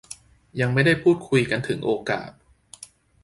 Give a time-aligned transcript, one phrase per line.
[0.61, 2.31] ยังได้พูดคุยกันถึงโอกาส